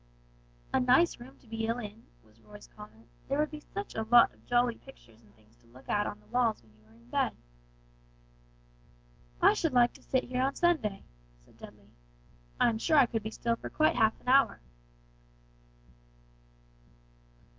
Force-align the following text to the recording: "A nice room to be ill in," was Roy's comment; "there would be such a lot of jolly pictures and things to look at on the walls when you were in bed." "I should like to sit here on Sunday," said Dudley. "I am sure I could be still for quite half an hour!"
"A 0.73 0.79
nice 0.79 1.19
room 1.19 1.37
to 1.37 1.45
be 1.47 1.67
ill 1.67 1.77
in," 1.77 2.07
was 2.23 2.41
Roy's 2.41 2.65
comment; 2.65 3.07
"there 3.27 3.37
would 3.37 3.51
be 3.51 3.59
such 3.59 3.93
a 3.93 4.01
lot 4.01 4.33
of 4.33 4.43
jolly 4.47 4.73
pictures 4.73 5.21
and 5.21 5.31
things 5.35 5.55
to 5.57 5.67
look 5.67 5.87
at 5.89 6.07
on 6.07 6.19
the 6.19 6.25
walls 6.25 6.59
when 6.63 6.73
you 6.73 6.81
were 6.83 6.93
in 6.95 7.07
bed." 7.11 7.35
"I 9.43 9.53
should 9.53 9.73
like 9.73 9.93
to 9.93 10.01
sit 10.01 10.23
here 10.23 10.41
on 10.41 10.55
Sunday," 10.55 11.03
said 11.45 11.57
Dudley. 11.59 11.91
"I 12.59 12.69
am 12.69 12.79
sure 12.79 12.97
I 12.97 13.05
could 13.05 13.21
be 13.21 13.29
still 13.29 13.57
for 13.57 13.69
quite 13.69 13.95
half 13.95 14.19
an 14.19 14.27
hour!" 14.27 14.59